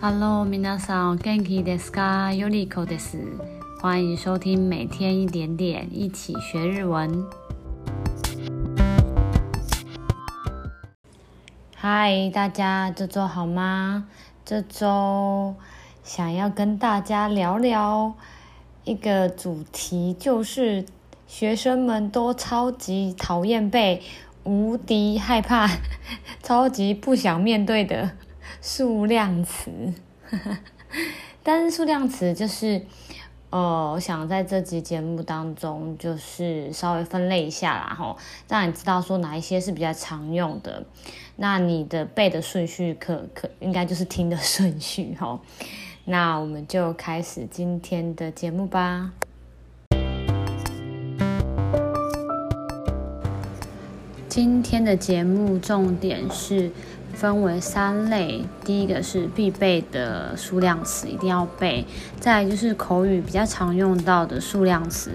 [0.00, 2.32] Hello，皆さん、元気ですか？
[2.32, 3.18] よりこです。
[3.80, 7.24] 欢迎收听每天一点点，一起学日文。
[11.74, 14.06] 嗨，大家这周好吗？
[14.44, 15.54] 这周
[16.02, 18.14] 想要跟大家聊聊
[18.84, 20.84] 一个主题，就是
[21.26, 24.02] 学生们都超级讨厌背、
[24.44, 25.68] 无敌害怕、
[26.42, 28.12] 超级不想面对的。
[28.61, 29.71] 数量词，
[31.41, 32.85] 但是数量词就是，
[33.49, 38.15] 呃，我想在这集节目当中，就是稍微分类一下啦，吼，
[38.47, 40.85] 让你知道说哪一些是比较常用的，
[41.37, 45.39] 那你的背的顺序可可应该就是听的顺序，吼，
[46.05, 49.11] 那我们就开始今天的节目吧。
[54.29, 56.71] 今天的节目重点是。
[57.13, 61.85] 分为三类，第一个是必备的数量词，一定要背；
[62.19, 65.11] 再就是口语比较常用到的数量词；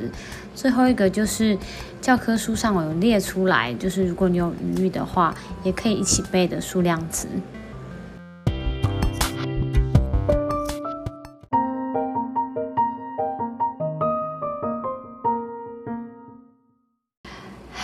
[0.54, 1.58] 最后一个就是
[2.00, 7.26] 教科书上我有列出来，就是如果你有余裕的话，也可以一起背的数量词。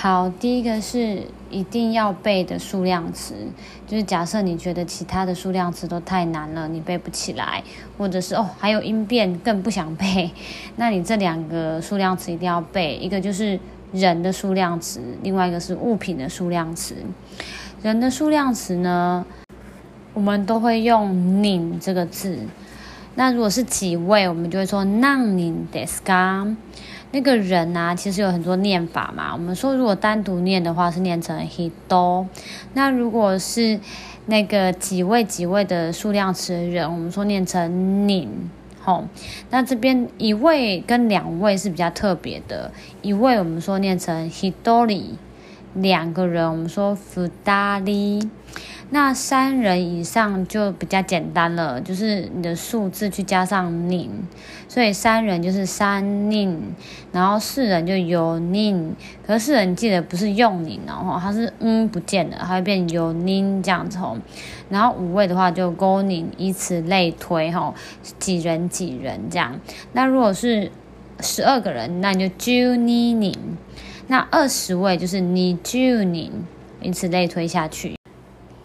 [0.01, 3.33] 好，第一个是一定要背的数量词，
[3.87, 7.63] 就是假设你觉得其他的数量词都太难了，你背不起来，
[7.97, 10.29] 或者是哦还有音变更不想背，
[10.75, 13.59] 那你这两个数量词一定要背，一个就是
[13.91, 16.95] 人的数量词，另外一个是物品的数量词。
[17.81, 19.25] 人的数量词呢，
[20.13, 22.39] 我们都会用“人”这个字，
[23.15, 26.55] 那如果是几位，我们就会说“何人ですか”。
[27.12, 29.32] 那个人啊，其实有很多念法嘛。
[29.32, 32.26] 我们说，如果单独念的话，是念成 hito。
[32.74, 33.78] 那如果是
[34.26, 38.28] 那个几位几位的数量词人，我们说念成人。
[38.84, 39.04] 吼，
[39.50, 42.72] 那这边一位跟两位是比较特别的。
[43.00, 45.10] 一位我们说念成 hitori，
[45.74, 48.28] 两个人我们说 “fudari”。
[48.94, 54.10] 那三人以上就比较简单了，就是你的数字去加上宁
[54.68, 56.60] 所以三人就是三宁
[57.10, 58.94] 然后四人就有宁
[59.26, 64.18] 可是四人记得不是用 nin 哦，它是嗯不见了，它会变有宁这样子吼。
[64.68, 67.74] 然后五位的话就勾宁以此类推吼，
[68.18, 69.58] 几人几人这样。
[69.94, 70.70] 那如果是
[71.20, 73.38] 十二个人，那你就 junin，
[74.08, 76.30] 那二十位就是你九宁
[76.82, 77.94] 以此类推下去。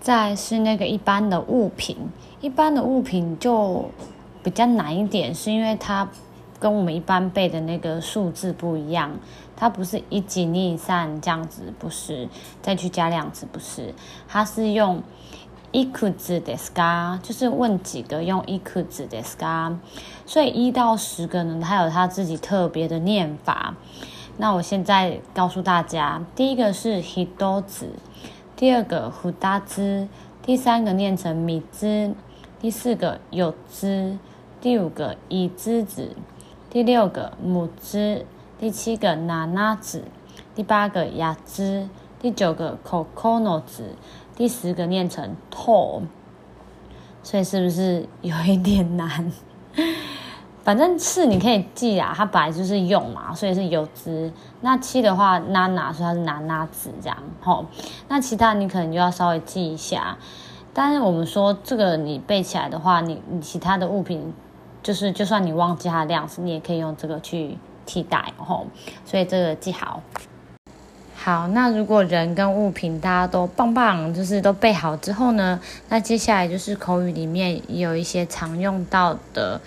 [0.07, 1.97] 再是那个一般的物品，
[2.41, 3.89] 一般的物品就
[4.43, 6.09] 比较难一点，是因为它
[6.59, 9.13] 跟我们一般背的那个数字不一样，
[9.57, 12.29] 它不是一几二三这样子，不是
[12.61, 13.95] 再去加量词，不是，
[14.27, 15.03] 它是用
[15.71, 19.77] いくつですか，就是问几个用いくつですか，
[20.27, 23.77] 所以一到十个呢，它有它自己特别的念法。
[24.39, 27.87] 那我现在告诉大家，第一个是ひとつ。
[28.57, 30.09] 第二个ふたつ，
[30.43, 32.15] 第三个念成みつ，
[32.61, 34.19] 第四个よつ，
[34.61, 36.11] 第五个いつつ，
[36.71, 38.25] 第六个むつ，
[38.61, 40.03] 第七个ななつ，
[40.55, 41.89] 第八个やつ，
[42.21, 43.97] 第九个ここのつ，
[44.37, 46.03] 第十个念成と，
[47.25, 49.33] 所以是不是有一点难？
[50.68, 54.30] 反正四你可以记啊，它本来就是用嘛，所以是有之。
[54.60, 57.18] 那七的话，娜娜，所以它是拿拿子这样。
[57.40, 57.66] 吼，
[58.10, 60.18] 那其他你可能就要稍微记一下。
[60.74, 64.34] 但是我们说这个你背起来的话，你你其他的物品，
[64.84, 68.34] 就是就算你忘记它的量词，你也可以用这个去替代。
[68.36, 68.68] 吼，
[69.06, 70.02] 所以这个记好。
[71.16, 79.62] 好，那如果人跟物品大家都棒棒，就是都背好之后呢，那接下来就是口语里面有一些常用到的。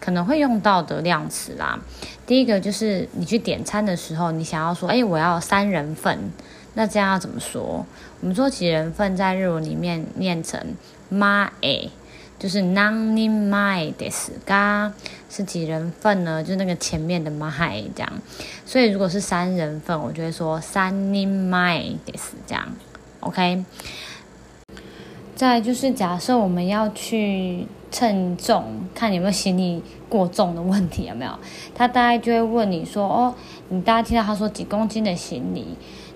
[0.00, 1.78] 可能会用到的量词啦，
[2.26, 6.30] 第一个就是你去点餐的时候，你想要说，哎，我要三人份，
[6.74, 7.84] 那这样要怎么说？
[8.20, 10.60] 我们说几人份在日文里面念成
[11.12, 11.90] まえ，
[12.38, 14.92] 就是何人前ですか？
[15.28, 16.42] 是几人份呢？
[16.42, 18.12] 就是那个前面的まえ这样。
[18.64, 22.68] 所以如果是三人份，我就会说三人前です这样。
[23.20, 23.64] OK。
[25.40, 27.66] 再来就是假设我们要去。
[27.88, 28.64] 称重，
[28.94, 31.30] 看你有没有行李过重的问题，有没有？
[31.74, 33.34] 他大概就会问你说：“哦，
[33.70, 35.64] 你大家听到他说几公斤的行李，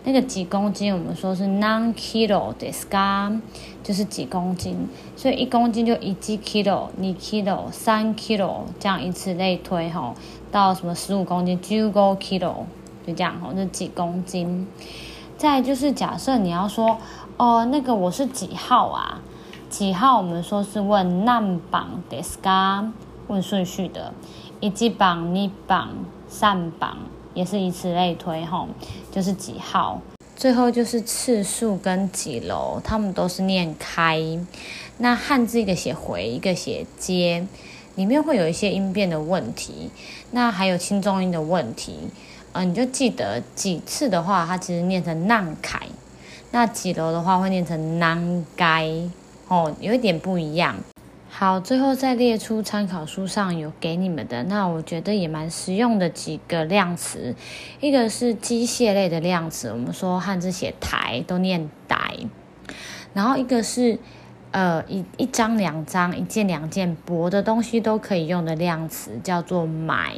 [0.05, 3.41] 那个几公斤，我们说是何キロですか？
[3.83, 4.89] 就是几公斤。
[5.17, 10.15] 所以一公斤就一キロ、二キロ、三キロ，这样以此类推吼，
[10.51, 12.65] 到什么十五公斤，十五キロ，
[13.07, 14.67] 就这样吼，这几公斤。
[15.37, 16.99] 再就是假设你要说：
[17.37, 19.21] 哦，那个我是几号啊？”
[19.71, 22.91] 几号我们说是问何番ですか，
[23.29, 24.13] 问顺序的，
[24.59, 25.89] 一番、二番、
[26.29, 26.97] 三番，
[27.35, 28.67] 也是以此类推吼，
[29.13, 30.01] 就是几号。
[30.35, 34.21] 最后就是次数跟几楼，他们都是念开。
[34.99, 37.47] 那汉字一个写回，一个写接，
[37.95, 39.91] 里面会有一些音变的问题，
[40.33, 42.09] 那还有轻重音的问题。
[42.58, 45.80] 嗯、你就记得几次的话，它其实念成难开；
[46.52, 48.90] 那几楼的话会念成难该。
[49.48, 50.76] 哦，有一点不一样。
[51.30, 57.36] 好，最后再列出参考书上有给你们的，那我觉得也蛮实用的几个量词。
[57.82, 62.16] 一个是机械类的量词，我们说汉字写台都念台。
[63.14, 64.00] 然后一个是
[64.52, 70.16] 呃一一张两张、一件两件薄的东西都可以用的量词，叫做买，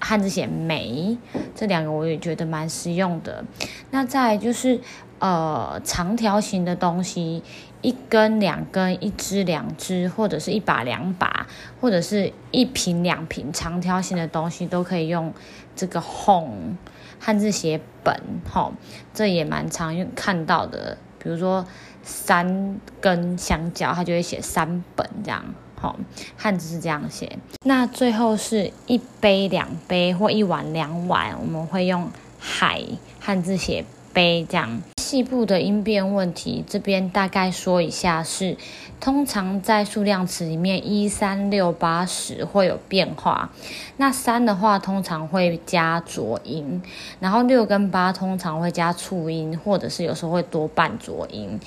[0.00, 1.16] 汉字写梅。
[1.54, 3.44] 这两个我也觉得蛮实用的。
[3.90, 4.80] 那再就是
[5.18, 7.42] 呃长条形的东西。
[7.80, 11.46] 一根、两根、一支、两支，或者是一把、两把，
[11.80, 15.32] 或者是一瓶、两瓶，长条形的东西都可以用
[15.76, 16.76] 这个本，
[17.20, 18.20] 汉字写本，
[18.50, 18.72] 吼，
[19.14, 20.98] 这也蛮常用看到的。
[21.20, 21.64] 比如说
[22.02, 25.44] 三根香蕉，它就会写三本这样，
[25.80, 25.96] 好，
[26.36, 27.38] 汉字是这样写。
[27.64, 32.82] 那最后是一杯、两杯或一碗、两碗，我们会用海，
[33.20, 34.80] 汉字写杯这样。
[34.96, 38.58] 细部的音变问题，这边大概说一下是，
[39.00, 43.50] 通常在数量词里面，一、三、六、八、十会有变化。
[43.96, 46.82] 那三的话，通常会加浊音，
[47.20, 51.58] 然后六跟八通常会加促音，或者是有时候会多半浊音。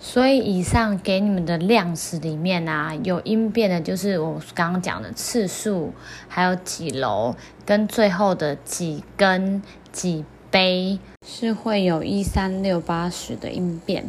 [0.00, 5.92] 所以以上给你们的量词里面啊，有音变的，就是我刚刚讲的次数，
[6.28, 7.34] 还有几楼，
[7.66, 9.60] 跟最后的几根、
[9.90, 10.98] 几杯。
[11.26, 14.08] 是会有一三六八十的音变。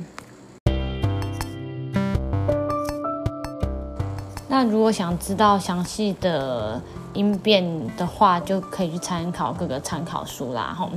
[4.47, 6.81] 那如果想知道详细的
[7.13, 7.63] 音变
[7.97, 10.74] 的话，就可以去参考各个参考书啦。
[10.77, 10.89] 吼，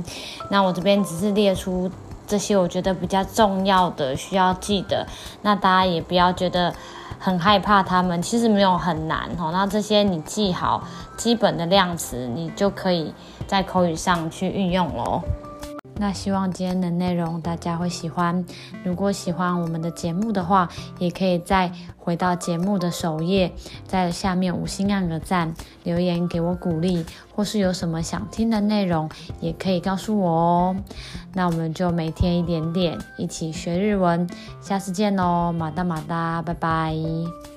[0.49, 1.89] 那我这边只是列出
[2.25, 5.05] 这些我觉得比较重要的需要记得。
[5.41, 6.73] 那大家也不要觉得
[7.19, 9.29] 很害怕，他们其实没有很难。
[9.37, 10.87] 哦，那这些你记好
[11.17, 13.13] 基本的量词，你就可以
[13.47, 15.21] 在口语上去运用喽。
[15.95, 18.43] 那希望今天的内容大家会喜欢。
[18.83, 20.67] 如果喜欢我们的节目的话，
[20.99, 23.51] 也可以再回到节目的首页，
[23.87, 25.53] 在下面五星按个赞，
[25.83, 29.09] 留言给我鼓励，或是有什么想听的内容，
[29.39, 30.75] 也可以告诉我哦。
[31.33, 34.27] 那我们就每天一点点，一起学日文。
[34.61, 37.52] 下次见喽，马达马达，拜拜。